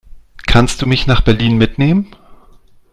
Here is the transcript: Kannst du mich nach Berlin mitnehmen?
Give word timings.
Kannst 0.47 0.81
du 0.81 0.87
mich 0.87 1.05
nach 1.05 1.21
Berlin 1.21 1.59
mitnehmen? 1.59 2.15